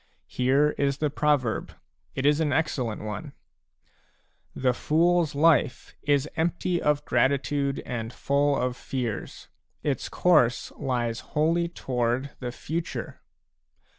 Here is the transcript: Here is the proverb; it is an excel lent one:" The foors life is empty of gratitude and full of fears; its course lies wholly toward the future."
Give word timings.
Here 0.25 0.73
is 0.79 0.97
the 0.97 1.11
proverb; 1.11 1.75
it 2.15 2.25
is 2.25 2.39
an 2.39 2.51
excel 2.51 2.85
lent 2.87 3.03
one:" 3.03 3.33
The 4.65 4.71
foors 4.73 5.35
life 5.35 5.93
is 6.01 6.27
empty 6.35 6.81
of 6.81 7.05
gratitude 7.05 7.83
and 7.85 8.11
full 8.11 8.57
of 8.57 8.75
fears; 8.75 9.47
its 9.83 10.09
course 10.09 10.71
lies 10.71 11.19
wholly 11.19 11.67
toward 11.67 12.31
the 12.39 12.51
future." 12.51 13.21